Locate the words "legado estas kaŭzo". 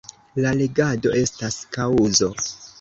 0.61-2.35